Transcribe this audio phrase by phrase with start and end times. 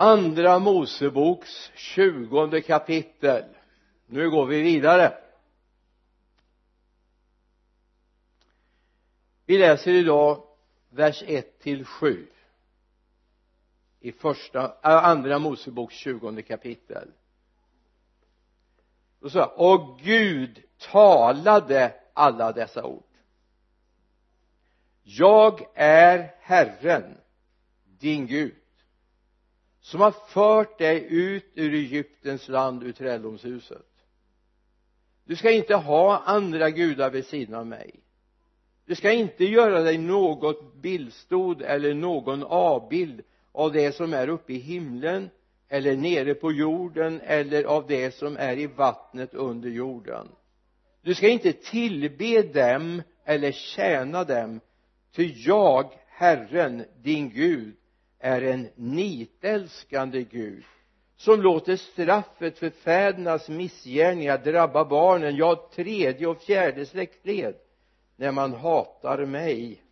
[0.00, 3.44] andra moseboks tjugonde kapitel.
[4.06, 5.18] Nu går vi vidare.
[9.46, 10.42] Vi läser idag
[10.90, 12.26] vers 1 till 7
[14.00, 17.08] i första, äh, andra moseboks tjugonde kapitel.
[19.20, 23.02] Då sa och Gud talade alla dessa ord.
[25.02, 27.18] Jag är Herren
[27.84, 28.59] din Gud
[29.80, 33.90] som har fört dig ut ur Egyptens land ur träldomshuset
[35.30, 38.00] du ska inte ha andra gudar vid sidan av mig.
[38.86, 43.22] Du ska inte göra dig något bildstod eller någon avbild
[43.52, 45.30] av det som är uppe i himlen
[45.68, 50.28] eller nere på jorden eller av det som är i vattnet under jorden.
[51.02, 54.60] Du ska inte tillbe dem eller tjäna dem
[55.12, 57.76] ty jag Herren din Gud
[58.20, 60.64] är en nitälskande Gud
[61.16, 67.54] som låter straffet för fädernas missgärningar drabba barnen, ja tredje och fjärde släktled
[68.16, 69.82] när man hatar mig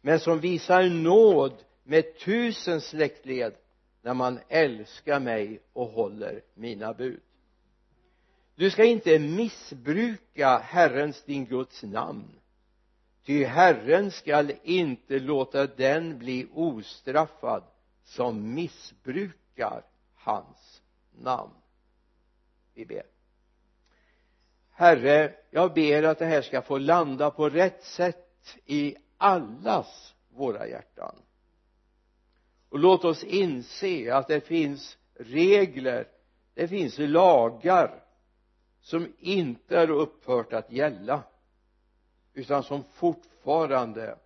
[0.00, 3.54] men som visar nåd med tusen släktled
[4.02, 7.20] när man älskar mig och håller mina bud.
[8.54, 12.41] Du ska inte missbruka Herrens din Guds namn
[13.24, 17.62] ty Herren skall inte låta den bli ostraffad
[18.04, 19.84] som missbrukar
[20.14, 20.82] hans
[21.18, 21.52] namn.
[22.74, 23.02] Vi ber.
[24.70, 30.68] Herre jag ber att det här ska få landa på rätt sätt i allas våra
[30.68, 31.14] hjärtan.
[32.68, 36.08] Och låt oss inse att det finns regler
[36.54, 38.02] det finns lagar
[38.80, 41.22] som inte är upphört att gälla
[42.34, 44.18] utan som fortfarande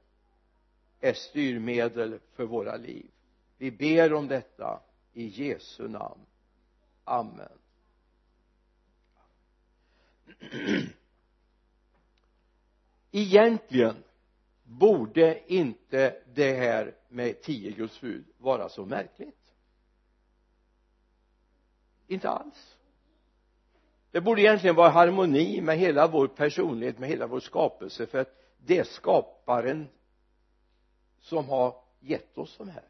[1.01, 3.11] är styrmedel för våra liv.
[3.57, 4.81] Vi ber om detta
[5.13, 6.27] i Jesu namn.
[7.05, 7.59] Amen.
[13.11, 14.05] Egentligen
[14.63, 19.55] borde inte det här med tio Guds bud vara så märkligt.
[22.07, 22.76] Inte alls
[24.17, 28.35] det borde egentligen vara harmoni med hela vår personlighet med hela vår skapelse för att
[28.67, 29.89] det är skaparen
[31.21, 32.85] som har gett oss de här.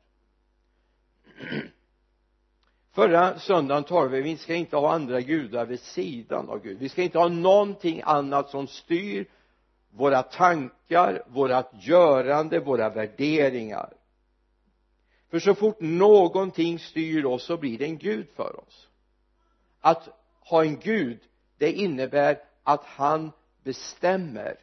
[2.93, 6.79] Förra söndagen talade vi vi ska inte ha andra gudar vid sidan av Gud.
[6.79, 9.27] Vi ska inte ha någonting annat som styr
[9.91, 13.93] våra tankar, vårat görande, våra värderingar.
[15.31, 18.89] För så fort någonting styr oss så blir det en gud för oss.
[19.81, 20.09] Att
[20.49, 21.19] ha en gud
[21.59, 24.59] det innebär att han bestämmer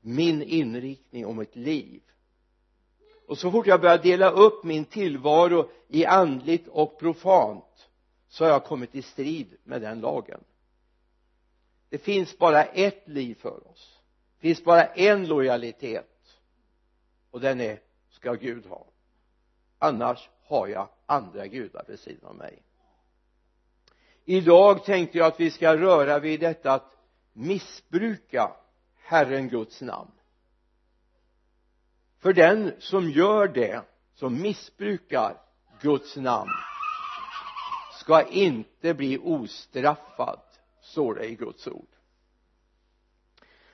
[0.00, 2.02] min inriktning om ett liv.
[3.26, 7.88] Och så fort jag börjar dela upp min tillvaro i andligt och profant
[8.28, 10.44] så har jag kommit i strid med den lagen.
[11.88, 14.00] Det finns bara ett liv för oss.
[14.36, 16.38] Det finns bara en lojalitet
[17.30, 17.80] och den är
[18.10, 18.86] ska Gud ha.
[19.78, 22.62] Annars har jag andra gudar vid sidan av mig
[24.24, 26.92] idag tänkte jag att vi ska röra vid detta att
[27.32, 28.50] missbruka
[29.02, 30.10] Herren Guds namn.
[32.18, 33.82] För den som gör det
[34.14, 35.36] som missbrukar
[35.80, 36.50] Guds namn
[37.92, 40.40] ska inte bli ostraffad
[40.80, 41.88] står det i Guds ord.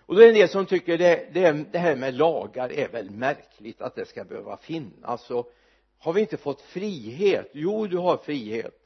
[0.09, 2.89] Och då är det en del som tycker det, det, det här med lagar är
[2.89, 5.31] väl märkligt att det ska behöva finnas.
[5.31, 5.53] Och
[5.99, 7.51] har vi inte fått frihet?
[7.53, 8.78] Jo du har frihet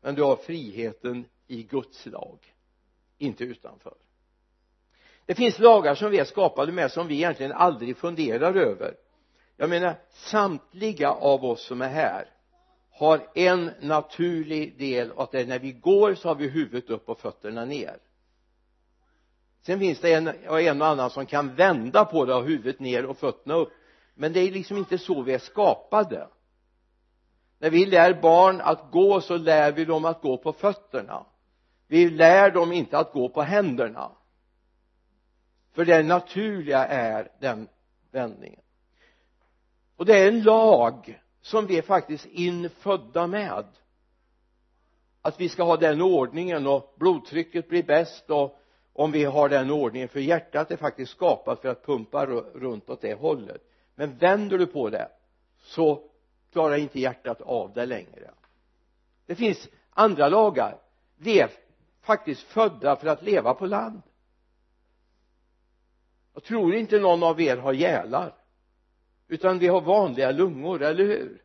[0.00, 2.38] men du har friheten i Guds lag
[3.18, 3.94] inte utanför.
[5.26, 8.94] Det finns lagar som vi är skapade med som vi egentligen aldrig funderar över.
[9.56, 12.28] Jag menar samtliga av oss som är här
[12.98, 15.40] har en naturlig del att det.
[15.40, 17.96] Är när vi går så har vi huvudet upp och fötterna ner.
[19.62, 22.80] Sen finns det en och en och annan som kan vända på det och huvudet
[22.80, 23.72] ner och fötterna upp.
[24.14, 26.28] Men det är liksom inte så vi är skapade
[27.58, 31.26] när vi lär barn att gå så lär vi dem att gå på fötterna.
[31.86, 34.10] Vi lär dem inte att gå på händerna.
[35.72, 37.68] För det naturliga är den
[38.10, 38.60] vändningen.
[39.96, 43.64] Och det är en lag som vi är faktiskt infödda med.
[45.22, 48.58] Att vi ska ha den ordningen och blodtrycket blir bäst och
[48.92, 53.00] om vi har den ordningen för hjärtat är faktiskt skapat för att pumpa runt åt
[53.00, 53.62] det hållet.
[53.94, 55.08] Men vänder du på det
[55.60, 56.07] så
[56.58, 58.30] klarar inte hjärtat av det längre.
[59.26, 60.78] Det finns andra lagar.
[61.16, 61.50] Vi är
[62.00, 64.02] faktiskt födda för att leva på land.
[66.34, 68.34] Jag tror inte någon av er har gälar
[69.28, 71.42] utan vi har vanliga lungor, eller hur?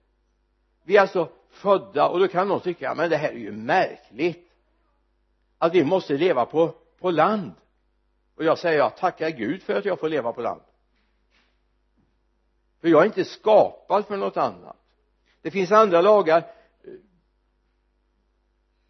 [0.84, 4.52] Vi är alltså födda och då kan någon tycka men det här är ju märkligt
[5.58, 7.52] att vi måste leva på, på land.
[8.36, 10.62] Och jag säger jag tackar Gud för att jag får leva på land.
[12.82, 14.78] För jag är inte skapad för något annat
[15.44, 16.44] det finns andra lagar.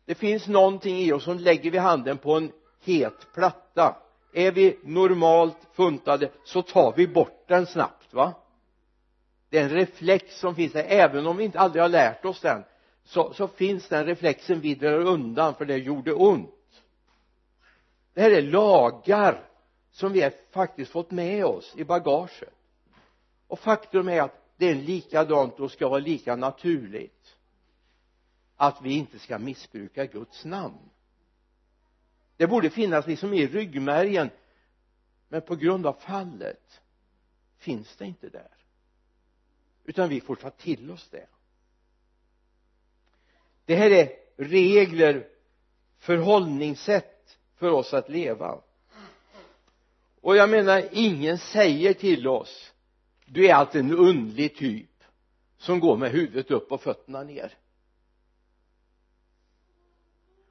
[0.06, 2.52] Det finns någonting i oss som lägger vi handen på en
[2.84, 3.96] het platta.
[4.34, 8.34] Är vi normalt funtade så tar vi bort den snabbt va?
[9.50, 10.84] Det är en reflex som finns där.
[10.84, 12.64] Även om vi inte aldrig har lärt oss den
[13.04, 16.82] så, så finns den reflexen vi drar undan för det gjorde ont.
[18.14, 19.50] Det här är lagar
[19.92, 22.54] som vi har faktiskt fått med oss i bagaget.
[23.48, 27.36] Och faktum är att det är likadant och ska vara lika naturligt.
[28.56, 30.90] Att vi inte ska missbruka Guds namn.
[32.38, 34.30] Det borde finnas liksom i ryggmärgen.
[35.28, 36.82] Men på grund av fallet
[37.58, 38.52] finns det inte där.
[39.84, 41.28] Utan vi får ta till oss det.
[43.66, 45.28] Det här är regler
[45.98, 48.62] förhållningssätt för oss att leva.
[50.22, 52.73] Och jag menar ingen säger till oss
[53.34, 54.90] du är alltid en undlig typ
[55.58, 57.58] som går med huvudet upp och fötterna ner.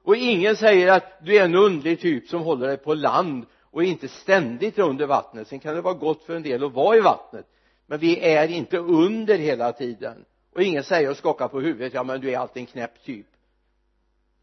[0.03, 3.83] Och ingen säger att du är en undlig typ som håller dig på land och
[3.83, 5.47] inte ständigt under vattnet.
[5.47, 7.47] Sen kan det vara gott för en del att vara i vattnet.
[7.85, 10.25] Men vi är inte under hela tiden.
[10.51, 13.27] Och ingen säger och skakar på huvudet ja men du är alltid en knäpp typ.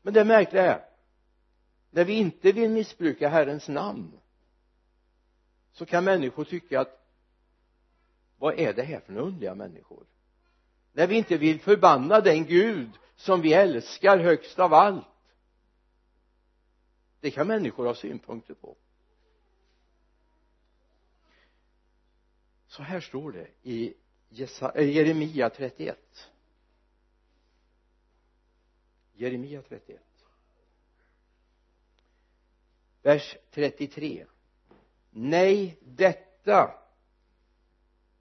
[0.03, 0.85] Men det märkliga är
[1.91, 4.13] när vi inte vill missbruka Herrens namn
[5.73, 7.00] så kan människor tycka att
[8.41, 10.07] vad är det här för underliga människor?
[10.93, 15.07] När vi inte vill förbanna den Gud som vi älskar högst av allt.
[17.21, 18.77] Det kan människor ha synpunkter på.
[22.67, 23.95] Så här står det i
[24.75, 25.99] eh, Jeremia 31
[29.13, 30.01] Jeremia 31
[33.03, 34.27] vers 33
[35.11, 36.80] nej detta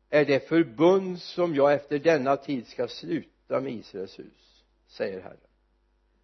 [0.09, 4.63] är det förbund som jag efter denna tid ska sluta med Israels hus?
[4.87, 5.37] Säger Herren.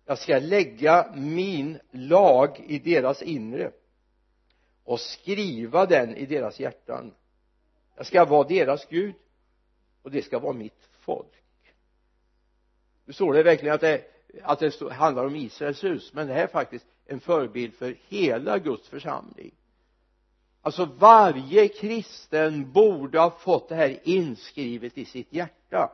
[0.06, 3.72] Jag ska lägga min lag i deras inre
[4.84, 7.14] och skriva den i deras hjärtan.
[7.96, 9.16] Jag ska vara deras Gud
[10.02, 11.32] och det ska vara mitt folk.
[13.06, 14.04] Nu står det verkligen att det,
[14.44, 18.60] att det handlar om Israels hus men det här är faktiskt en förebild för hela
[18.60, 19.52] Guds församling
[20.66, 25.92] alltså varje kristen borde ha fått det här inskrivet i sitt hjärta.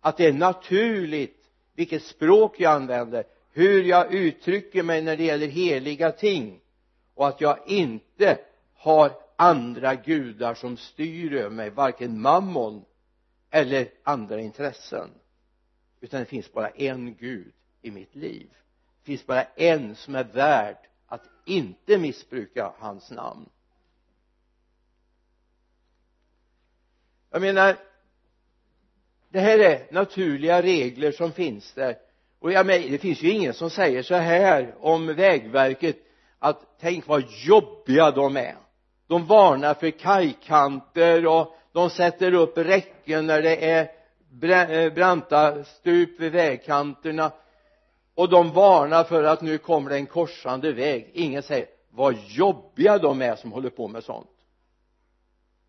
[0.00, 5.46] Att det är naturligt vilket språk jag använder hur jag uttrycker mig när det gäller
[5.46, 6.60] heliga ting
[7.14, 8.38] och att jag inte
[8.74, 12.84] har andra gudar som styr över mig varken mammon
[13.50, 15.10] eller andra intressen.
[16.00, 17.52] Utan det finns bara en gud
[17.82, 18.48] i mitt liv.
[19.02, 20.76] Det finns bara en som är värd
[21.06, 23.48] att inte missbruka hans namn.
[27.34, 27.76] Jag menar
[29.28, 31.96] det här är naturliga regler som finns där.
[32.40, 35.96] Och jag menar, det finns ju ingen som säger så här om vägverket
[36.38, 38.56] att tänk vad jobbiga de är.
[39.06, 46.20] De varnar för kajkanter och de sätter upp räcken när det är eh, branta stup
[46.20, 47.32] vid vägkanterna.
[48.14, 51.10] Och de varnar för att nu kommer det en korsande väg.
[51.12, 54.30] Ingen säger vad jobbiga de är som håller på med sånt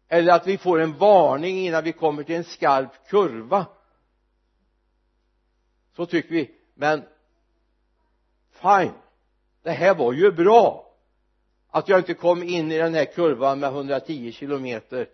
[0.07, 3.65] eller att vi får en varning innan vi kommer till en skarp kurva.
[5.95, 6.51] Så tycker vi.
[6.73, 7.03] Men
[8.51, 8.93] fine.
[9.63, 10.91] Det här var ju bra.
[11.69, 14.97] Att jag inte kom in i den här kurvan med 110 kilometer.
[14.97, 15.07] Jag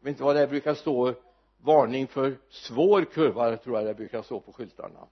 [0.00, 1.14] vet inte vad det brukar stå.
[1.64, 5.06] Varning för svår kurva tror jag det brukar stå på skyltarna.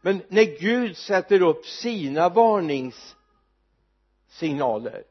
[0.00, 5.04] Men när Gud sätter upp sina varningssignaler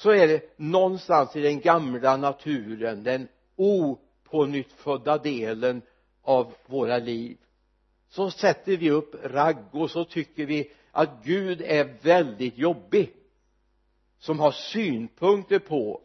[0.00, 5.82] så är det någonstans i den gamla naturen den opånyttfödda delen
[6.22, 7.36] av våra liv.
[8.08, 13.12] Så sätter vi upp ragg och så tycker vi att Gud är väldigt jobbig
[14.18, 16.00] som har synpunkter på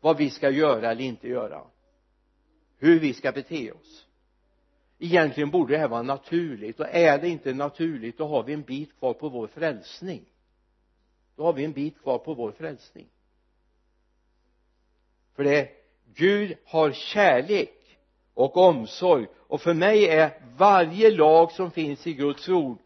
[0.00, 1.62] vad vi ska göra eller inte göra
[2.78, 4.06] hur vi ska bete oss.
[4.98, 8.62] Egentligen borde det här vara naturligt och är det inte naturligt då har vi en
[8.62, 10.24] bit kvar på vår frälsning.
[11.36, 13.06] Då har vi en bit kvar på vår frälsning
[15.40, 15.68] för det
[16.14, 17.98] Gud har kärlek
[18.34, 19.26] och omsorg.
[19.38, 22.78] Och för mig är varje lag som finns i Guds ord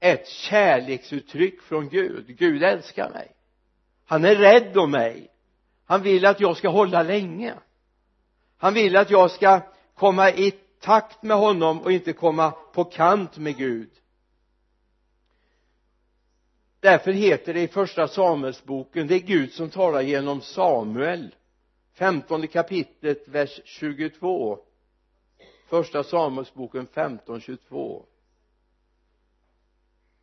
[0.00, 2.36] ett kärleksuttryck från Gud.
[2.38, 3.32] Gud älskar mig.
[4.06, 5.30] Han är rädd om mig.
[5.86, 7.54] Han vill att jag ska hålla länge.
[8.58, 9.60] Han vill att jag ska
[9.94, 10.50] komma i
[10.80, 13.90] takt med honom och inte komma på kant med Gud
[16.80, 21.34] därför heter det i första Samuelsboken det är Gud som talar genom Samuel.
[21.94, 24.58] Femtonde kapitlet vers 22
[25.68, 28.04] första Samuelsboken 15 22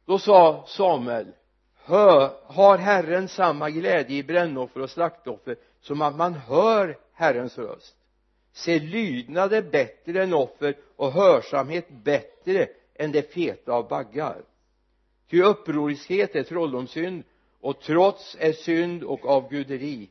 [0.06, 1.28] då sa Samuel
[1.76, 7.96] hör, har Herren samma glädje i brännoffer och slaktoffer som att man hör Herrens röst?
[8.52, 14.42] Se lydnad är bättre än offer och hörsamhet bättre än det feta av baggar
[15.30, 17.24] ty upproriskhet är trolldomssynd
[17.62, 20.10] och trots är synd och avguderi.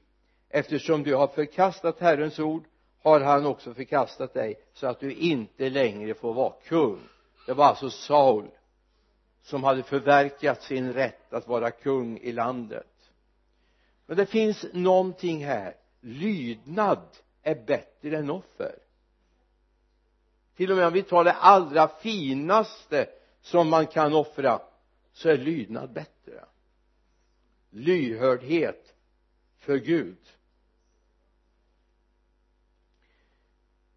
[0.48, 2.64] Eftersom du har förkastat Herrens ord
[3.02, 7.00] har han också förkastat dig så att du inte längre får vara kung.
[7.46, 8.48] Det var alltså Saul
[9.42, 12.86] som hade förverkat sin rätt att vara kung i landet.
[14.06, 15.74] Men det finns någonting här.
[16.00, 17.08] Lydnad
[17.42, 18.74] är bättre än offer.
[20.56, 23.06] Till och med om vi tar det allra finaste
[23.40, 24.60] som man kan offra
[25.16, 26.44] så är lydnad bättre.
[27.70, 28.94] Lyhördhet
[29.58, 30.18] för Gud.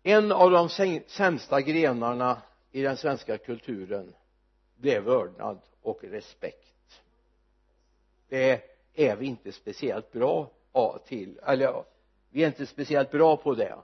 [0.04, 0.70] En av de
[1.08, 4.16] sämsta grenarna i den svenska kulturen
[4.76, 7.02] det är vördnad och respekt.
[8.30, 10.52] Det är vi inte speciellt bra
[11.06, 11.84] till eller
[12.30, 13.78] vi är inte speciellt bra på det.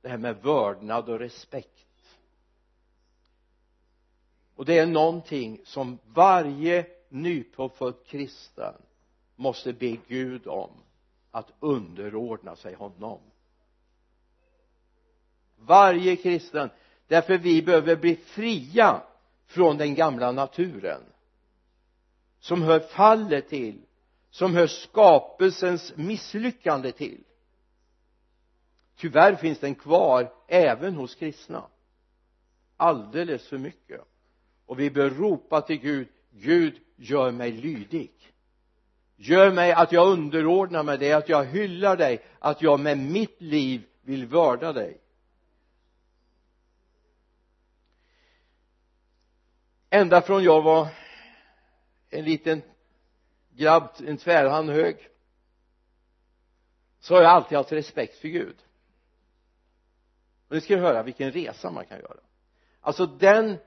[0.00, 1.86] Det här med vördnad och respekt
[4.56, 8.74] och det är någonting som varje nypåfödd kristen
[9.36, 10.70] måste be Gud om
[11.30, 13.20] att underordna sig honom.
[15.56, 16.70] Varje kristen.
[17.06, 19.02] Därför vi behöver bli fria
[19.46, 21.00] från den gamla naturen.
[22.40, 23.82] Som hör fallet till.
[24.30, 27.24] Som hör skapelsens misslyckande till.
[28.96, 31.66] Tyvärr finns den kvar även hos kristna.
[32.76, 34.00] Alldeles för mycket
[34.66, 38.12] och vi bör ropa till Gud Gud gör mig lydig.
[39.16, 43.40] Gör mig att jag underordnar mig dig att jag hyllar dig att jag med mitt
[43.40, 45.00] liv vill vörda dig.
[49.90, 50.88] Ända från jag var
[52.10, 52.62] en liten
[53.50, 55.08] grabb, en tvärhand hög
[57.00, 58.56] så har jag alltid haft respekt för Gud.
[60.48, 62.20] Och nu ska höra vilken resa man kan göra.
[62.80, 63.58] Alltså den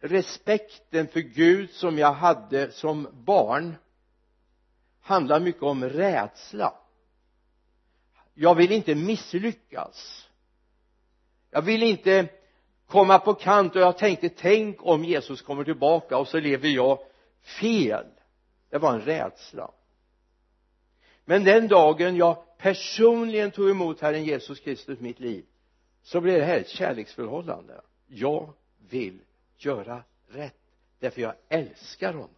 [0.00, 3.74] respekten för Gud som jag hade som barn
[5.00, 6.74] handlar mycket om rädsla.
[8.34, 10.28] Jag vill inte misslyckas.
[11.50, 12.28] Jag vill inte
[12.86, 16.98] komma på kant och jag tänkte tänk om Jesus kommer tillbaka och så lever jag
[17.42, 18.06] fel.
[18.70, 19.70] Det var en rädsla.
[21.24, 25.44] Men den dagen jag personligen tog emot Herren Jesus Kristus i mitt liv
[26.02, 27.80] så blev det här ett kärleksförhållande.
[28.06, 28.52] Jag
[28.90, 29.18] vill
[29.64, 30.54] göra rätt.
[30.98, 32.30] Därför jag älskar honom.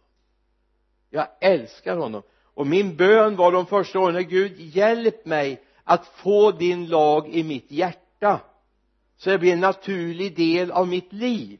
[1.09, 2.21] Jag älskar honom.
[2.53, 7.43] Och min bön var de första åren Gud hjälp mig att få din lag i
[7.43, 8.39] mitt hjärta
[9.17, 11.59] så det blir en naturlig del av mitt liv.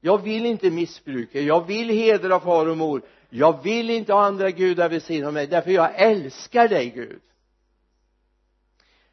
[0.00, 3.02] Jag vill inte missbruka jag vill hedra far och mor.
[3.30, 5.46] Jag vill inte ha andra gudar vid sidan av mig.
[5.46, 7.20] Därför jag älskar dig Gud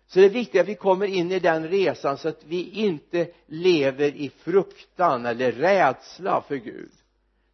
[0.09, 3.31] så det är viktigt att vi kommer in i den resan så att vi inte
[3.45, 6.91] lever i fruktan eller rädsla för Gud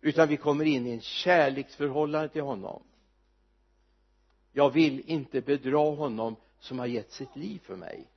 [0.02, 2.84] utan vi kommer in i en kärleksförhållande till honom.
[4.52, 8.08] Jag vill inte bedra honom som har gett sitt liv för mig.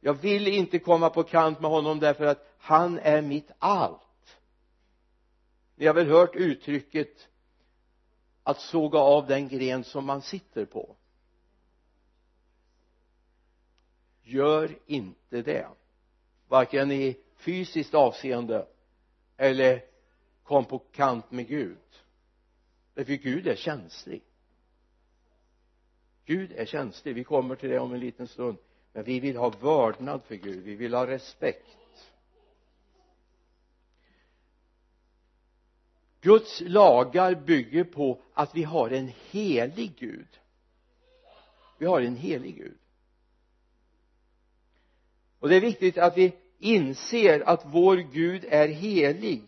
[0.00, 4.36] Jag vill inte komma på kant med honom därför att han är mitt allt.
[5.76, 7.28] Ni har väl hört uttrycket
[8.42, 10.96] att såga av den gren som man sitter på.
[14.26, 15.68] Gör inte det.
[16.48, 18.66] Varken i fysiskt avseende
[19.36, 19.84] eller
[20.42, 21.78] kom på kant med Gud.
[22.94, 24.22] Därför Gud är känslig.
[26.24, 27.14] Gud är känslig.
[27.14, 28.58] Vi kommer till det om en liten stund.
[28.92, 30.64] Men vi vill ha vördnad för Gud.
[30.64, 31.76] Vi vill ha respekt.
[36.20, 40.40] Guds lagar bygger på att vi har en helig Gud.
[41.78, 42.78] Vi har en helig Gud
[45.46, 49.42] och det är viktigt att vi inser att vår Gud är helig.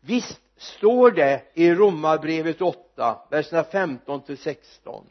[0.00, 5.06] Visst står det i romarbrevet 8 verserna 15 till 16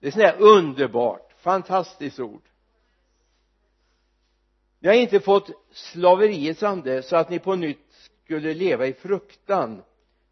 [0.00, 2.42] det är sådär underbart fantastiskt ord.
[4.78, 9.82] Ni har inte fått slaveriets ande så att ni på nytt skulle leva i fruktan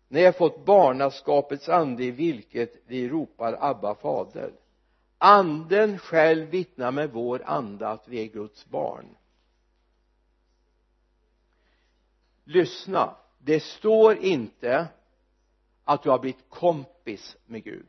[0.08, 4.52] ni har fått barnaskapets ande i vilket vi ropar Abba fader
[5.18, 9.16] anden själv vittnar med vår ande att vi är Guds barn.
[12.44, 14.88] Lyssna det står inte
[15.84, 17.86] att du har blivit kompis med Gud.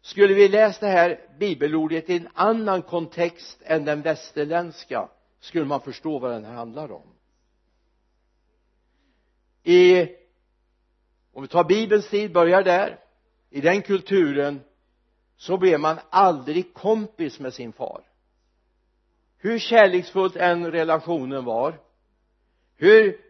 [0.00, 5.08] Skulle vi läsa det här bibelordet i en annan kontext än den västerländska
[5.40, 7.06] skulle man förstå vad den här handlar om.
[9.62, 10.08] I
[11.32, 12.98] om vi tar bibelns tid, börjar där
[13.50, 14.60] i den kulturen
[15.36, 18.02] så blev man aldrig kompis med sin far.
[19.38, 21.78] Hur kärleksfullt än relationen var
[22.76, 23.20] hur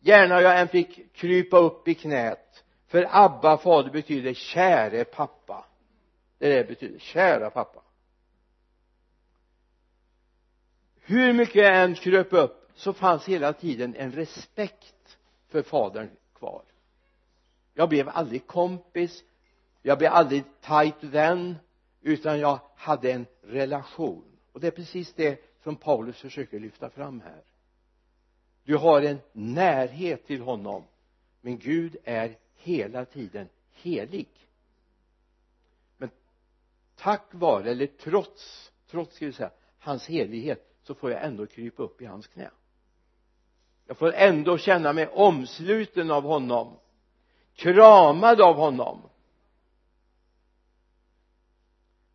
[0.00, 5.64] gärna jag än fick krypa upp i knät för Abba fader betyder käre pappa.
[6.38, 7.82] Det där det betyder kära pappa.
[11.00, 15.18] Hur mycket jag än kröp upp så fanns hela tiden en respekt
[15.48, 16.62] för fadern kvar
[17.78, 19.24] jag blev aldrig kompis.
[19.82, 21.56] Jag blev aldrig tight vän
[22.00, 24.24] utan jag hade en relation.
[24.52, 27.42] Och det är precis det som Paulus försöker lyfta fram här.
[28.64, 30.84] Du har en närhet till honom
[31.40, 34.28] men Gud är hela tiden helig.
[35.96, 36.10] Men
[36.96, 41.82] tack vare eller trots trots ska vi säga hans helighet så får jag ändå krypa
[41.82, 42.50] upp i hans knä.
[43.86, 46.76] Jag får ändå känna mig omsluten av honom
[47.58, 49.02] kramad av honom.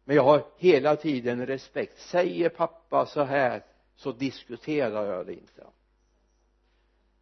[0.03, 1.99] Men jag har hela tiden respekt.
[1.99, 3.63] Säger pappa så här
[3.95, 5.67] så diskuterar jag det inte.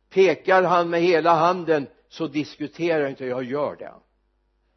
[0.10, 3.26] Pekar han med hela handen så diskuterar jag inte.
[3.26, 3.94] Jag gör det.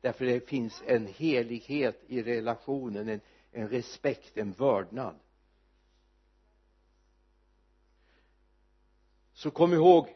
[0.01, 3.21] Därför det finns en helighet i relationen en,
[3.53, 5.15] en respekt, en vördnad.
[9.33, 10.09] Så kom ihåg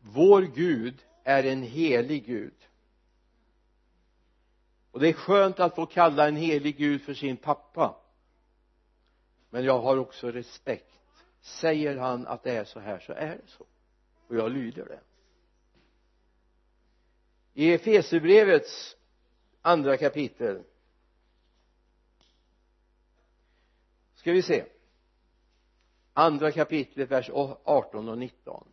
[0.00, 2.54] vår Gud är en helig Gud
[4.94, 7.96] och det är skönt att få kalla en helig Gud för sin pappa.
[9.50, 10.92] Men jag har också respekt.
[11.40, 13.66] Säger han att det är så här så är det så.
[14.28, 15.00] Och jag lyder det.
[17.54, 18.96] I Efesierbrevets
[19.62, 20.62] andra kapitel
[24.14, 24.64] ska vi se.
[26.12, 27.30] Andra kapitlet vers
[27.64, 28.68] 18 och 19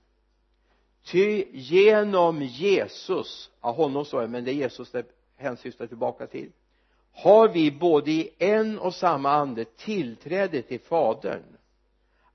[1.03, 6.51] ty genom Jesus ja honom står det men det är Jesus det hänsyftar tillbaka till
[7.13, 11.43] har vi både i en och samma ande tillträde till fadern.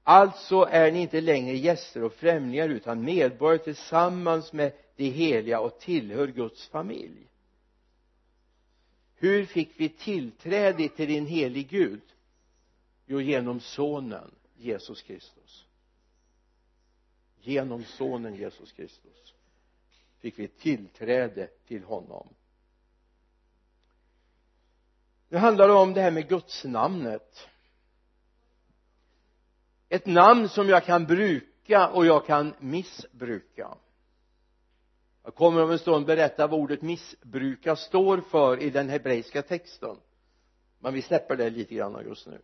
[0.03, 5.79] Alltså är ni inte längre gäster och främlingar utan medborgare tillsammans med de heliga och
[5.79, 7.29] tillhör Guds familj.
[9.15, 12.03] Hur fick vi tillträde till din helig Gud?
[13.07, 15.67] Jo genom sonen Jesus Kristus.
[17.41, 19.35] Genom sonen Jesus Kristus
[20.21, 22.29] fick vi tillträde till honom
[25.29, 27.49] nu handlar det om det här med gudsnamnet.
[29.89, 33.69] Ett namn som jag kan bruka och jag kan missbruka.
[35.25, 39.97] Jag kommer om en stund berätta vad ordet missbruka står för i den hebreiska texten.
[40.79, 42.41] Men vi släpper det lite grann just nu.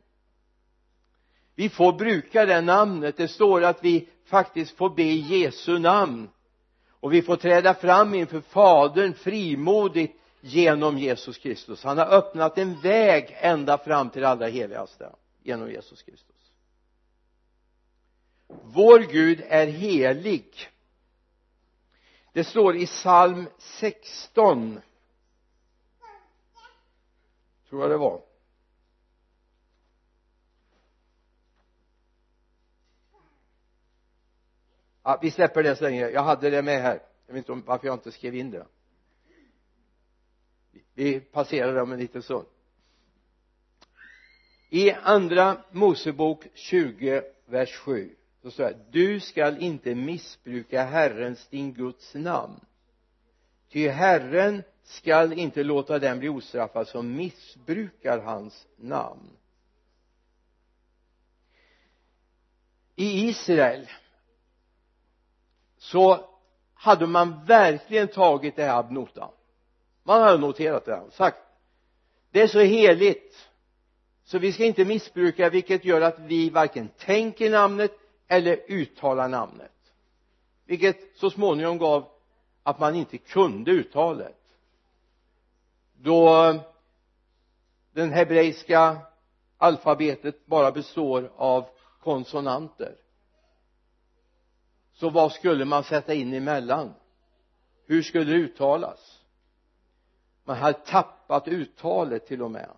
[1.54, 3.16] Vi får bruka det namnet.
[3.16, 6.28] Det står att vi faktiskt får be i Jesu namn.
[6.90, 11.84] Och vi får träda fram inför fadern frimodigt genom Jesus Kristus.
[11.84, 16.52] Han har öppnat en väg ända fram till det allra heligaste genom Jesus Kristus.
[18.62, 20.70] Vår Gud är helig.
[22.32, 24.80] Det står i psalm 16
[27.68, 28.22] tror jag det var.
[35.02, 36.08] Ja, vi släpper det så länge.
[36.08, 37.02] Jag hade det med här.
[37.26, 38.66] Jag vet inte varför jag inte skrev in det
[40.94, 42.46] vi passerar det om en liten stund.
[44.68, 51.74] I andra Mosebok 20 vers 7 så står det du skall inte missbruka Herrens din
[51.74, 52.60] Guds namn.
[53.68, 59.30] Ty Herren skall inte låta den bli ostraffad som missbrukar hans namn.
[62.96, 63.88] I Israel
[65.78, 66.28] så
[66.74, 69.30] hade man verkligen tagit det här ad notam
[70.02, 70.96] man hade noterat det.
[70.96, 71.38] Han sagt
[72.30, 73.48] det är så heligt
[74.24, 77.92] så vi ska inte missbruka vilket gör att vi varken tänker namnet
[78.28, 79.72] eller uttalar namnet.
[80.64, 82.08] Vilket så småningom gav
[82.62, 84.38] att man inte kunde uttalet
[85.92, 86.54] då
[87.92, 88.98] den hebreiska
[89.58, 91.68] alfabetet bara består av
[92.00, 92.96] konsonanter.
[94.92, 96.94] Så vad skulle man sätta in emellan?
[97.86, 99.21] Hur skulle det uttalas?
[100.44, 102.70] Man hade tappat uttalet till och med.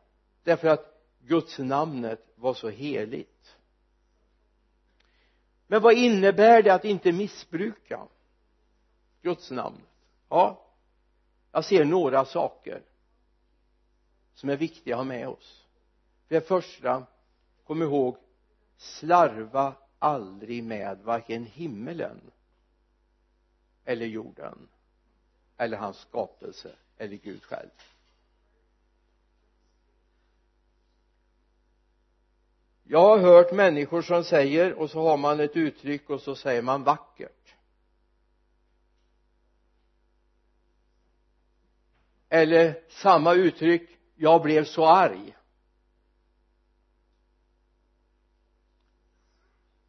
[0.43, 3.57] Därför att Guds namnet var så heligt.
[5.67, 8.01] Men vad innebär det att inte missbruka
[9.23, 9.81] Guds namn?
[10.29, 10.65] Ja
[11.55, 12.83] jag ser några saker
[14.35, 15.67] som är viktiga att ha med oss.
[16.29, 17.07] För det första
[17.65, 18.17] kom ihåg
[18.77, 22.21] slarva aldrig med varken himmelen
[23.85, 24.69] eller jorden
[25.57, 27.71] eller hans skapelse eller Gud själv.
[32.85, 36.63] Jag har hört människor som säger och så har man ett uttryck och så säger
[36.63, 37.55] man vackert.
[42.29, 45.37] Eller samma uttryck jag blev så arg.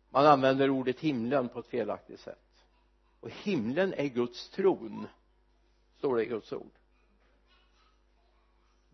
[0.09, 2.63] Man använder ordet himlen på ett felaktigt sätt.
[3.19, 5.07] Och himlen är Guds tron
[5.97, 6.71] står det i Guds ord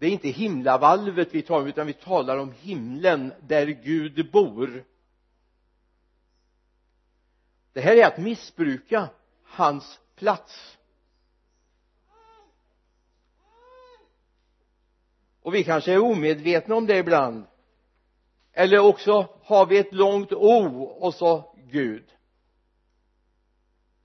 [0.02, 4.84] det är inte himlavalvet vi talar om utan vi talar om himlen där Gud bor.
[7.74, 9.10] Det här är att missbruka
[9.44, 10.78] hans plats.
[15.42, 17.46] Och vi kanske är omedvetna om det ibland.
[18.52, 22.14] Eller också har vi ett långt o och så Gud.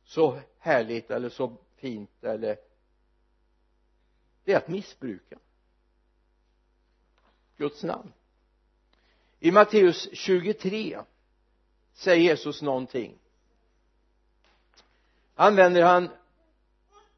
[0.05, 2.57] Så härligt eller så fint eller
[4.45, 5.39] det är att missbruka.
[7.57, 8.13] Guds namn.
[9.41, 10.99] I Matteus 23
[11.95, 13.15] säger Jesus någonting.
[15.35, 16.09] Använder han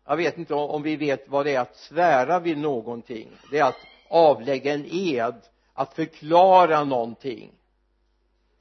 [0.07, 3.29] jag vet inte om vi vet vad det är att svära vid någonting.
[3.51, 5.35] Det är att avlägga en ed
[5.75, 7.53] att förklara någonting.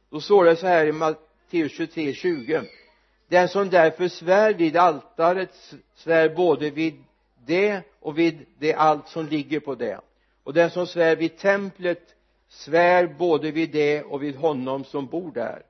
[0.09, 2.61] Då står det så här i Matteus 23, 20
[3.27, 7.03] den som därför svär vid altaret svär både vid
[7.45, 9.99] det och vid det allt som ligger på det
[10.47, 12.15] och den som svär vid templet
[12.47, 15.63] svär både vid det och vid honom som bor där.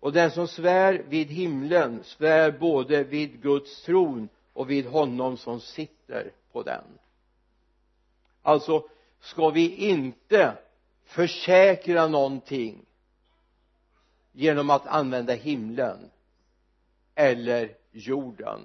[0.00, 5.60] Och den som svär vid himlen svär både vid Guds tron och vid honom som
[5.60, 6.84] sitter på den.
[8.42, 8.88] Alltså
[9.20, 10.52] ska vi inte
[11.04, 12.86] försäkra någonting
[14.32, 16.10] genom att använda himlen
[17.14, 18.60] eller jorden?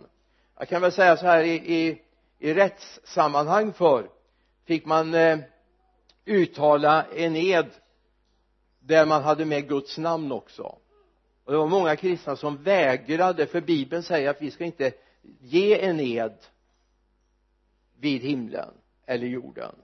[0.58, 2.02] Jag kan väl säga så här i, i,
[2.40, 4.10] i rättssammanhang för
[4.66, 5.40] fick man eh,
[6.26, 7.70] uttala en ed
[8.80, 10.78] där man hade med Guds namn också.
[11.44, 14.94] Och det var många kristna som vägrade för bibeln säger att vi ska inte
[15.40, 16.38] ge en ed
[18.00, 18.74] vid himlen
[19.06, 19.76] eller jorden.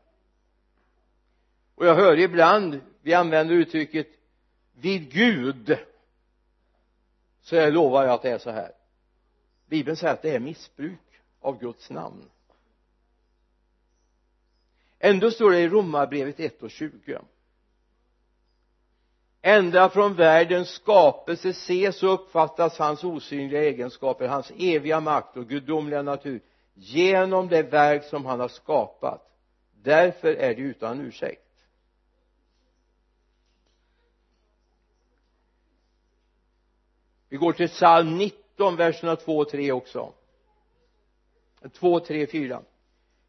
[1.75, 4.07] Och jag hör ibland vi använder uttrycket
[4.73, 5.77] vid Gud
[7.41, 8.71] så jag lovar jag att det är så här.
[9.65, 12.29] Bibeln säger att det är missbruk av Guds namn
[14.99, 17.19] ändå står det i romarbrevet 1 och 20
[19.41, 26.01] ända från världens skapelse ses och uppfattas hans osynliga egenskaper hans eviga makt och gudomliga
[26.01, 26.41] natur
[26.73, 29.25] genom det verk som han har skapat.
[29.81, 31.45] Därför är det utan ursäkt.
[37.29, 40.13] Vi går till psalm 19 verserna 2 och 3 också.
[41.73, 42.61] 2, 3, 4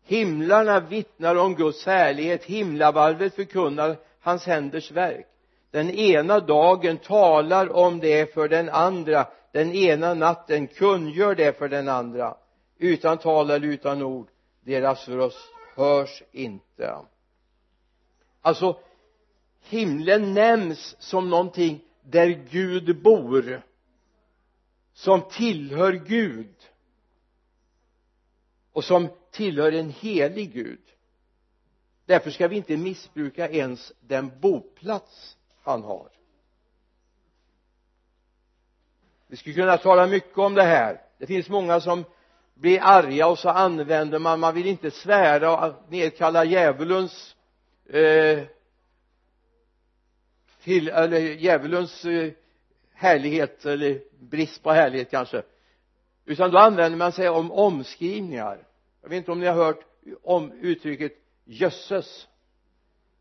[0.04, 2.44] himlarna vittnar om Guds härlighet.
[2.44, 5.26] Himlavalvet förkunnar hans händers verk.
[5.70, 9.26] Den ena dagen talar om det för den andra.
[9.52, 12.36] Den ena natten kungör det för den andra.
[12.78, 14.28] Utan tal eller utan ord
[14.60, 16.96] deras röst hörs inte.
[18.42, 18.78] Alltså
[19.60, 23.62] himlen nämns som någonting där Gud bor
[24.92, 26.54] som tillhör Gud
[28.72, 30.80] och som tillhör en helig Gud.
[32.06, 36.08] Därför ska vi inte missbruka ens den boplats han har.
[39.26, 41.00] Vi skulle kunna tala mycket om det här.
[41.18, 42.04] Det finns många som
[42.54, 47.36] blir arga och så använder man, man vill inte svära och nedkalla djävulens
[47.88, 48.44] eh,
[50.62, 52.32] till, eller djävulens eh,
[52.92, 55.42] härlighet eller brist på härlighet kanske.
[56.24, 58.66] Utan då använder man sig om omskrivningar
[59.02, 59.84] jag vet inte om ni har hört
[60.22, 61.12] om uttrycket
[61.44, 62.28] jösses.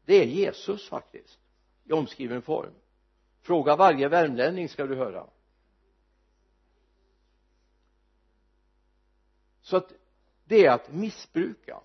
[0.05, 1.39] Det är Jesus faktiskt
[1.85, 2.73] i omskriven form.
[3.41, 5.27] Fråga varje värmlänning ska du höra.
[9.61, 9.93] Så att
[10.45, 11.79] det är att missbruka.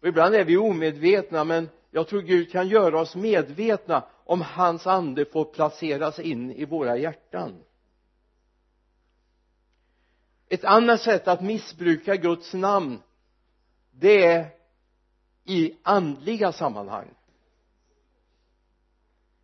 [0.00, 4.86] Och ibland är vi omedvetna men jag tror Gud kan göra oss medvetna om hans
[4.86, 7.64] ande får placeras in i våra hjärtan
[10.50, 13.02] ett annat sätt att missbruka Guds namn
[13.90, 14.46] det är
[15.44, 17.08] i andliga sammanhang.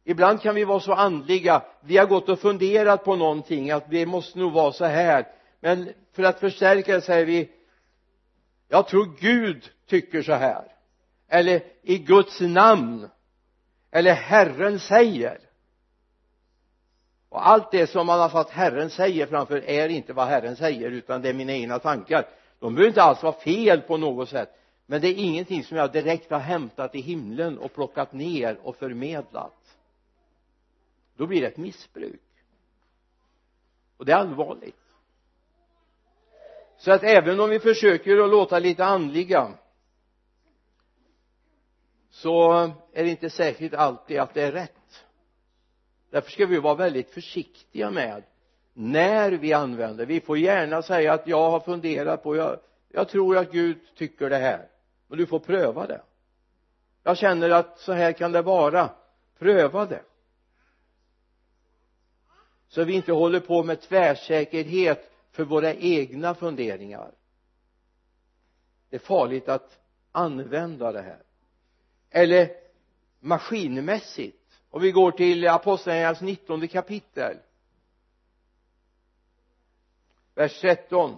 [0.04, 4.06] Ibland kan vi vara så andliga vi har gått och funderat på någonting att det
[4.06, 5.26] måste nog vara så här.
[5.60, 7.50] Men för att förstärka det säger vi
[8.68, 10.72] jag tror Gud tycker så här.
[11.28, 13.08] Eller i Guds namn.
[13.90, 15.40] Eller Herren säger
[17.34, 20.90] och allt det som man har fått Herren säger framför är inte vad Herren säger
[20.90, 22.28] utan det är mina egna tankar.
[22.58, 25.92] De behöver inte alls vara fel på något sätt men det är ingenting som jag
[25.92, 29.76] direkt har hämtat i himlen och plockat ner och förmedlat.
[31.16, 32.22] Då blir det ett missbruk.
[33.96, 34.84] Och det är allvarligt.
[36.78, 39.52] Så att även om vi försöker att låta lite andliga
[42.10, 42.52] så
[42.92, 44.83] är det inte säkert alltid att det är rätt
[46.14, 48.22] därför ska vi vara väldigt försiktiga med
[48.72, 50.06] när vi använder.
[50.06, 54.30] Vi får gärna säga att jag har funderat på jag, jag tror att Gud tycker
[54.30, 54.68] det här.
[55.08, 56.02] Men du får pröva det.
[57.02, 58.90] Jag känner att så här kan det vara.
[59.38, 60.02] Pröva det.
[62.68, 67.10] Så vi inte håller på med tvärsäkerhet för våra egna funderingar.
[68.90, 69.78] Det är farligt att
[70.12, 71.22] använda det här.
[72.10, 72.50] Eller
[73.20, 74.43] maskinmässigt
[74.74, 77.36] och vi går till apostlagärningarnas 19 kapitel.
[80.34, 81.16] Vers 13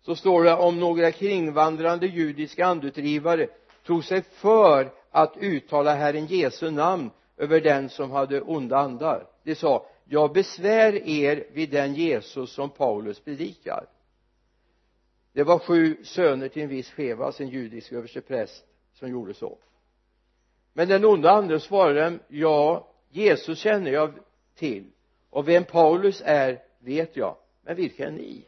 [0.00, 3.48] så står det om några kringvandrande judiska andutdrivare
[3.84, 9.26] tog sig för att uttala Herren Jesu namn över den som hade onda andar.
[9.42, 13.86] De sa jag besvär er vid den Jesus som Paulus predikar.
[15.32, 19.58] Det var sju söner till en viss Chevas en judisk överstepräst som gjorde så
[20.78, 24.12] men den onda anden svarade dem ja Jesus känner jag
[24.54, 24.84] till.
[25.30, 27.36] Och vem Paulus är vet jag.
[27.62, 28.44] Men vilka är ni?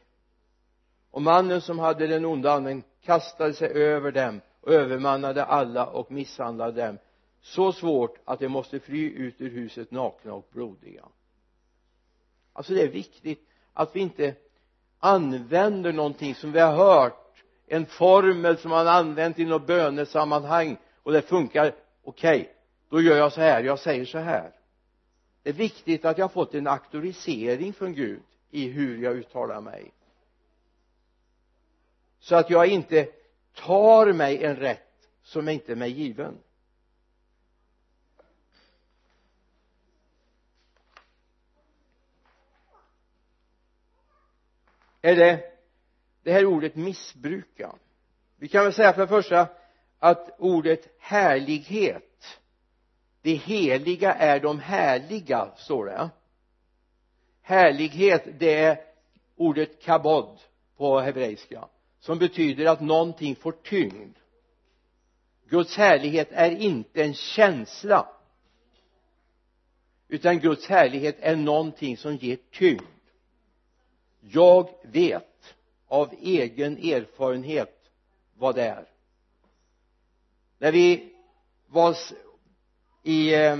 [1.10, 6.10] Och mannen som hade den onda anden kastade sig över dem och övermannade alla och
[6.10, 6.98] misshandlade dem.
[7.40, 11.04] Så svårt att de måste fly ut ur huset nakna och blodiga.
[12.52, 14.34] Alltså det är viktigt att vi inte
[14.98, 21.12] använder någonting som vi har hört en formel som man använt i något bönesammanhang och
[21.12, 21.74] det funkar
[22.10, 22.52] okej okay,
[22.88, 24.52] då gör jag så här, jag säger så här.
[25.42, 29.60] Det är viktigt att jag har fått en auktorisering från Gud i hur jag uttalar
[29.60, 29.92] mig.
[32.18, 33.08] Så att jag inte
[33.54, 36.38] tar mig en rätt som inte är mig given.
[45.02, 45.44] Är det
[46.22, 47.74] det här ordet missbruka?
[48.36, 49.48] Vi kan väl säga för det första
[50.00, 52.38] att ordet härlighet
[53.22, 56.10] det heliga är de härliga står det.
[57.42, 58.80] Härlighet det är
[59.36, 60.38] ordet kabod
[60.76, 61.68] på hebreiska
[62.00, 64.16] som betyder att någonting får tyngd.
[65.48, 68.08] Guds härlighet är inte en känsla
[70.08, 72.82] utan Guds härlighet är någonting som ger tyngd.
[74.20, 75.54] Jag vet
[75.86, 77.90] av egen erfarenhet
[78.38, 78.89] vad det är
[80.60, 81.12] när vi
[81.66, 81.96] var
[83.02, 83.56] i eh,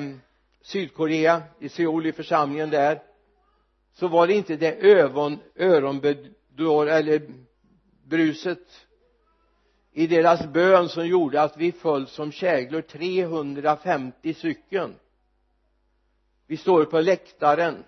[0.62, 3.02] Sydkorea i Seoul i församlingen där
[3.92, 7.22] så var det inte det öron, öronbedår eller
[8.04, 8.86] bruset
[9.92, 14.94] i deras bön som gjorde att vi föll som käglor 350 stycken.
[16.46, 17.84] Vi står på läktaren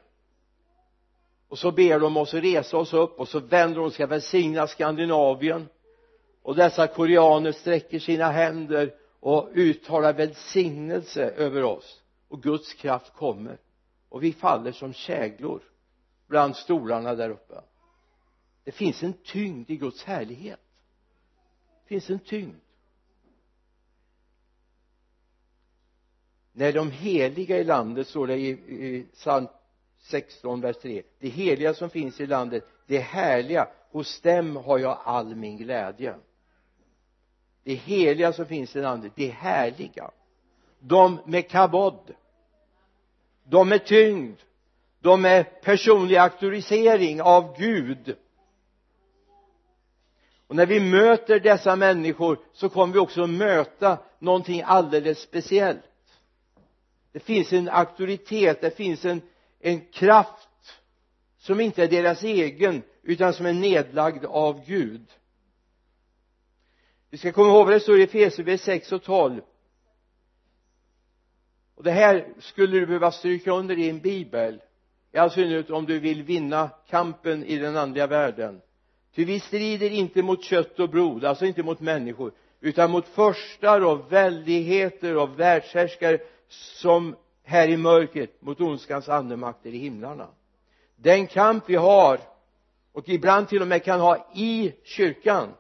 [1.49, 5.69] och så ber de oss resa oss upp och så vänder de sig, välsigna Skandinavien.
[6.43, 12.03] Och dessa koreaner sträcker sina händer och uttalar välsignelse över oss.
[12.29, 13.59] Och Guds kraft kommer.
[14.09, 15.63] Och vi faller som käglor
[16.27, 17.61] bland stolarna där uppe.
[18.65, 20.61] Det finns en tyngd i Guds härlighet.
[21.83, 22.57] Det finns en tyngd.
[26.53, 29.47] När de heliga i landet står det i, i psalm
[29.99, 34.99] 16 vers 3 det heliga som finns i landet det härliga hos dem har jag
[35.05, 36.15] all min glädje
[37.65, 40.11] det heliga som finns i landet det härliga.
[40.79, 42.15] De med kabod
[43.45, 44.37] de med tyngd
[45.01, 48.17] de med personlig auktorisering av Gud.
[50.47, 55.83] Och när vi möter dessa människor så kommer vi också möta någonting alldeles speciellt.
[57.13, 59.21] Det finns en auktoritet det finns en
[59.63, 60.49] en kraft
[61.39, 65.07] som inte är deras egen utan som är nedlagd av Gud
[67.13, 69.41] vi ska komma ihåg vad det står i Efesierbrevet 6 och 12
[71.75, 74.61] och det här skulle du behöva stryka under i en bibel.
[75.13, 78.61] I all synnerhet om du vill vinna kampen i den andliga världen.
[79.15, 83.81] Ty vi strider inte mot kött och blod alltså inte mot människor utan mot förstar
[83.81, 90.29] och väldigheter och världshärskare som här i mörkret mot ondskans andemakter i himlarna.
[90.97, 92.21] Den kamp vi har
[92.93, 95.55] och ibland till och med kan ha i kyrkan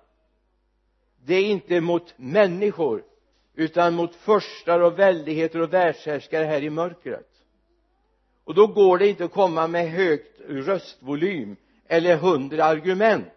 [1.24, 3.04] det är inte mot människor
[3.54, 7.28] utan mot förstar och väldigheter och världshärskare här i mörkret.
[8.44, 11.56] Och då går det inte att komma med högt röstvolym
[11.87, 13.28] eller hundra argument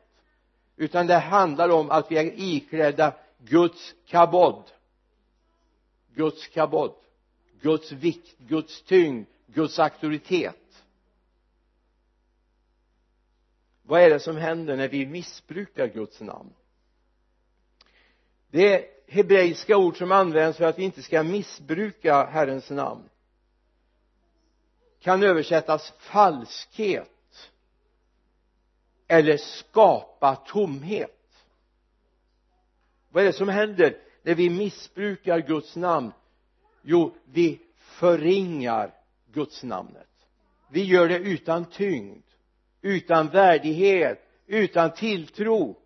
[0.78, 4.63] utan det handlar om att vi är iklädda Guds kabod.
[6.15, 6.95] Guds kabod.
[7.62, 10.84] Guds vikt, Guds tyngd, Guds auktoritet.
[13.84, 16.54] Vad är det som händer när vi missbrukar Guds namn?
[18.56, 23.10] Det är hebreiska ord som används för att vi inte ska missbruka Herrens namn.
[25.02, 27.52] Kan översättas falskhet
[29.08, 31.46] eller skapa tomhet.
[33.10, 36.12] Vad är det som händer när vi missbrukar Guds namn?
[36.82, 38.94] Jo vi förringar
[39.34, 40.10] Guds namnet.
[40.70, 42.24] Vi gör det utan tyngd
[42.82, 45.82] utan värdighet utan tilltro.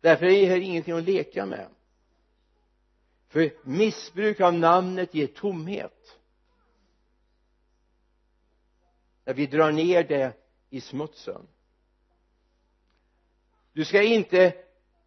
[0.00, 1.66] Därför är det här ingenting att leka med.
[3.28, 6.18] För missbruk av namnet ger tomhet.
[9.24, 10.32] När vi drar ner det
[10.70, 11.46] i smutsen.
[13.72, 14.54] Du ska inte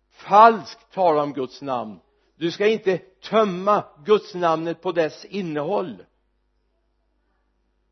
[0.09, 1.99] falskt tala om Guds namn.
[2.35, 6.05] Du ska inte tömma Guds namnet på dess innehåll.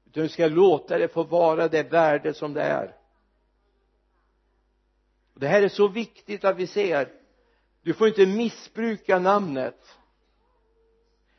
[0.05, 2.95] Utan du ska låta det få vara det värde som det är
[5.41, 7.09] det här är så viktigt att vi ser.
[7.81, 9.97] Du får inte missbruka namnet.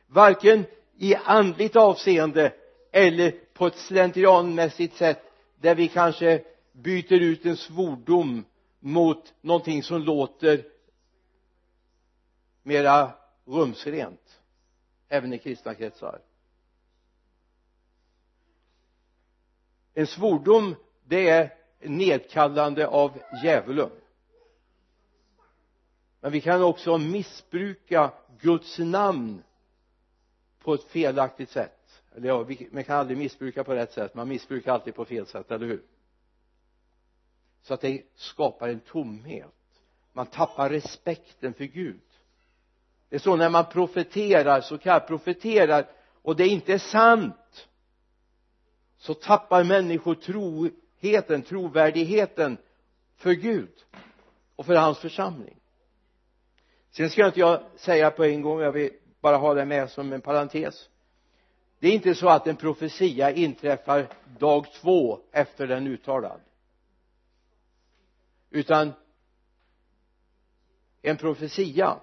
[0.07, 0.65] Varken
[0.97, 2.53] i andligt avseende
[2.93, 8.45] eller på ett slentrianmässigt sätt där vi kanske byter ut en svordom
[8.81, 10.65] mot någonting som låter
[12.63, 13.13] mera
[13.45, 14.41] rumsrent
[15.09, 16.21] även i kristna kretsar.
[19.95, 23.91] En svordom det är nedkallande av djävulen.
[26.21, 29.43] Men vi kan också missbruka Guds namn
[30.59, 32.03] på ett felaktigt sätt.
[32.15, 34.15] Eller ja, man kan aldrig missbruka på rätt sätt.
[34.15, 35.83] Man missbrukar alltid på fel sätt, eller hur?
[37.63, 39.55] Så att det skapar en tomhet.
[40.13, 42.01] Man tappar respekten för Gud.
[43.09, 45.87] Det är så när man profeterar, så kallat profeterar
[46.23, 47.69] och det inte är sant
[49.03, 50.69] så tappar människor tro
[51.03, 52.59] äktheten, trovärdigheten
[53.17, 53.85] för Gud
[54.57, 55.57] och för hans församling.
[56.91, 60.13] Sen ska inte jag säga på en gång, jag vill bara ha det med som
[60.13, 60.89] en parentes.
[61.79, 66.41] Det är inte så att en profetia inträffar dag två efter den uttalad.
[68.51, 68.93] Utan
[71.03, 72.01] en profetia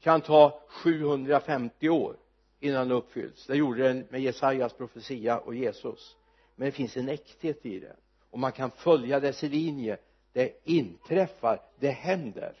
[0.00, 2.16] kan ta 750 år
[2.60, 3.46] innan den uppfylls.
[3.46, 6.16] Det gjorde den med Jesajas profetia och Jesus.
[6.56, 7.96] Men det finns en äkthet i det
[8.30, 9.98] och man kan följa dess linje.
[10.32, 12.54] Det inträffar, det händer.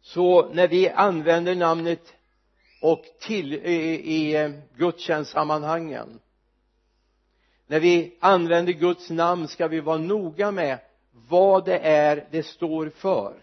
[0.00, 2.14] Så när vi använder namnet
[2.82, 3.74] och till i,
[4.14, 6.20] i eh, gudstjänstsammanhangen
[7.68, 10.78] när vi använder Guds namn ska vi vara noga med
[11.12, 13.34] vad det är det står för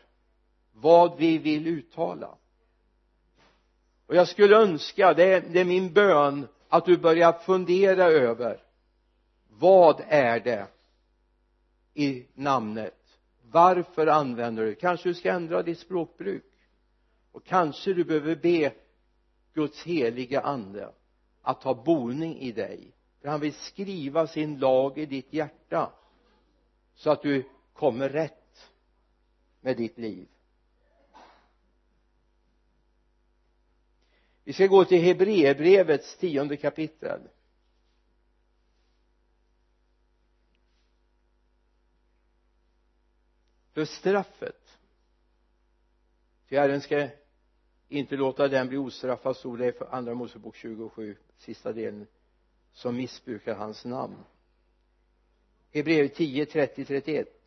[0.73, 2.37] vad vi vill uttala
[4.07, 8.65] och jag skulle önska, det är, det är min bön att du börjar fundera över
[9.59, 10.67] vad är det
[11.93, 13.19] i namnet?
[13.51, 14.75] Varför använder du det?
[14.75, 16.43] Kanske du ska ändra ditt språkbruk.
[17.31, 18.73] Och kanske du behöver be
[19.53, 20.91] Guds heliga ande
[21.41, 22.91] att ta boning i dig.
[23.21, 25.93] För han vill skriva sin lag i ditt hjärta
[26.95, 28.71] så att du kommer rätt
[29.61, 30.27] med ditt liv.
[34.45, 37.21] Vi ska gå till Hebreerbrevets tionde kapitel.
[43.71, 44.77] För straffet.
[46.49, 47.09] Ty Herren ska
[47.87, 52.07] inte låta den bli ostraffad stod det i andra Mosebok 27 sista delen
[52.71, 54.23] som missbrukar hans namn.
[55.71, 57.45] Hebreerbrevet 10, 30, 31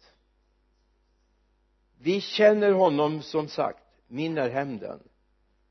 [2.01, 5.01] vi känner honom som sagt min är hämnden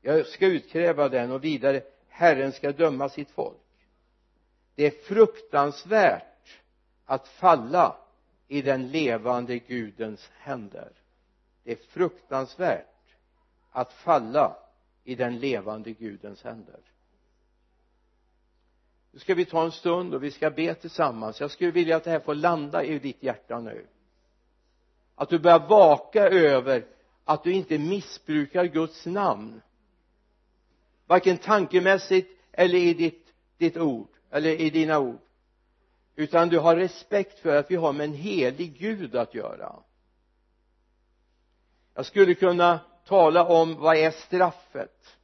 [0.00, 3.56] jag ska utkräva den och vidare Herren ska döma sitt folk.
[4.74, 6.58] Det är fruktansvärt
[7.04, 7.96] att falla
[8.48, 10.92] i den levande Gudens händer.
[11.64, 13.16] Det är fruktansvärt
[13.70, 14.56] att falla
[15.04, 16.80] i den levande Gudens händer.
[19.10, 21.40] Nu ska vi ta en stund och vi ska be tillsammans.
[21.40, 23.86] Jag skulle vilja att det här får landa i ditt hjärta nu.
[25.14, 26.86] Att du börjar vaka över
[27.24, 29.62] att du inte missbrukar Guds namn
[31.08, 35.20] varken tankemässigt eller i ditt, ditt ord eller i dina ord.
[36.16, 39.82] Utan du har respekt för att vi har med en helig Gud att göra.
[41.94, 45.16] Jag skulle kunna tala om vad är straffet.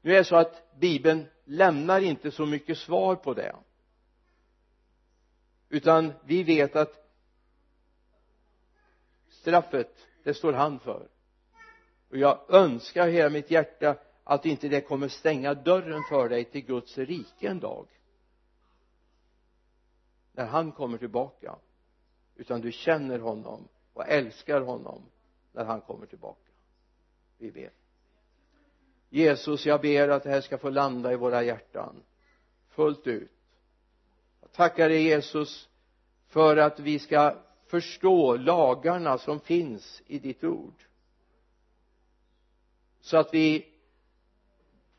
[0.00, 3.56] Nu är det så att bibeln lämnar inte så mycket svar på det.
[5.68, 7.10] Utan vi vet att
[9.28, 11.08] straffet det står han för
[12.14, 16.64] och jag önskar hela mitt hjärta att inte det kommer stänga dörren för dig till
[16.64, 17.86] Guds rike en dag.
[20.32, 21.56] När han kommer tillbaka.
[22.36, 25.02] Utan du känner honom och älskar honom
[25.52, 26.50] när han kommer tillbaka.
[27.38, 27.70] Vi ber.
[29.08, 32.02] Jesus jag ber att det här ska få landa i våra hjärtan.
[32.68, 33.30] Fullt ut.
[34.40, 35.68] Jag tackar dig Jesus
[36.26, 37.36] för att vi ska
[37.66, 40.84] förstå lagarna som finns i ditt ord
[43.04, 43.66] så att vi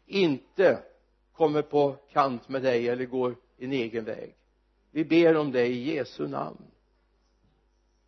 [0.06, 0.80] inte
[1.34, 4.36] kommer på kant med dig eller går en egen väg.
[4.92, 6.62] Vi ber om det i Jesu namn.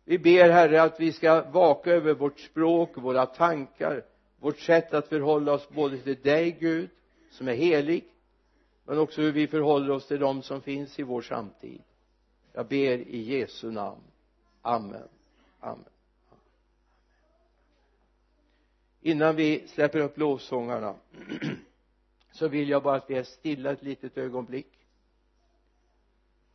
[0.04, 4.04] Vi ber herre att vi ska vaka över vårt språk, våra tankar
[4.40, 6.90] vårt sätt att förhålla oss både till dig Gud
[7.30, 8.04] som är helig
[8.84, 11.82] men också hur vi förhåller oss till dem som finns i vår samtid.
[12.52, 14.02] Jag ber i Jesu namn.
[14.62, 15.08] Amen.
[15.60, 15.84] Amen.
[19.08, 20.94] Innan vi släpper upp lovsångarna
[22.32, 24.86] så vill jag bara att vi är stilla ett litet ögonblick.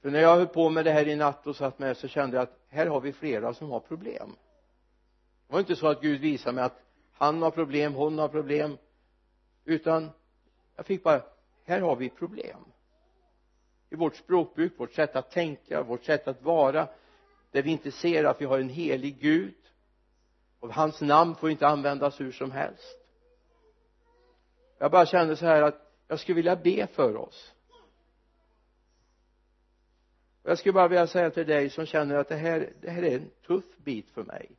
[0.02, 2.38] För när jag höll på med det här i natt och satt med så kände
[2.38, 4.36] jag att här har vi flera som har problem.
[5.48, 8.78] Det var inte så att Gud visade mig att han har problem, hon har problem
[9.66, 10.10] utan
[10.76, 11.22] jag fick bara
[11.66, 12.60] här har vi problem.
[13.90, 16.88] I vårt språkbruk, vårt sätt att tänka, vårt sätt att vara
[17.52, 19.63] där vi inte ser att vi har en helig Gud
[20.64, 22.98] och hans namn får inte användas hur som helst.
[24.78, 27.54] Jag bara kände så här att jag skulle vilja be för oss.
[30.44, 33.04] Och jag skulle bara vilja säga till dig som känner att det här, det här
[33.04, 34.52] är en tuff bit för mig.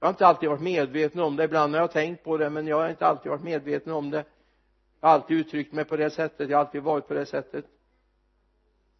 [0.00, 1.44] Jag har inte alltid varit medveten om det.
[1.44, 4.24] Ibland har jag tänkt på det men jag har inte alltid varit medveten om det.
[5.00, 6.50] Jag har alltid uttryckt mig på det sättet.
[6.50, 7.64] Jag har alltid varit på det sättet.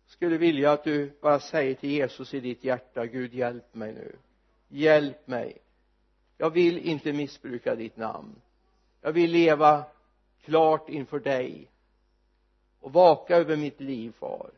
[0.06, 4.16] Skulle vilja att du bara säger till Jesus i ditt hjärta Gud hjälp mig nu
[4.68, 5.58] hjälp mig.
[6.36, 8.40] Jag vill inte missbruka ditt namn.
[9.00, 9.84] Jag vill leva
[10.44, 11.70] klart inför dig
[12.80, 14.50] och vaka över mitt liv far.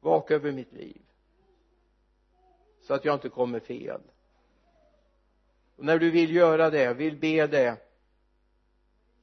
[0.00, 1.00] Vaka över mitt liv.
[2.80, 4.00] Så att jag inte kommer fel.
[5.76, 7.76] Och när du vill göra det, vill be det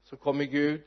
[0.04, 0.84] så kommer Gud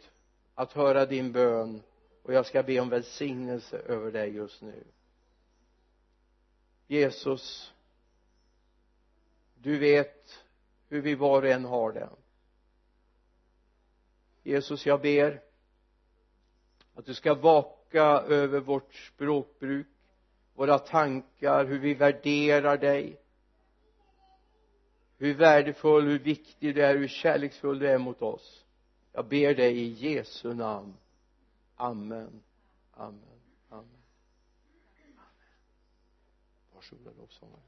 [0.54, 1.82] att höra din bön
[2.22, 4.84] och jag ska be om välsignelse över dig just nu.
[6.88, 7.72] Jesus
[9.54, 10.44] du vet
[10.88, 12.10] hur vi var och en har det.
[14.42, 15.42] Jesus jag ber
[16.94, 19.86] att du ska vaka över vårt språkbruk
[20.58, 23.20] våra tankar, hur vi värderar dig.
[25.18, 28.64] Hur värdefull, hur viktig du är, hur kärleksfull du är mot oss.
[29.12, 30.94] Jag ber dig i Jesu namn.
[31.76, 32.42] Amen.
[32.92, 33.37] Amen.
[36.88, 37.67] schon wieder Hochschulen aufsammeln.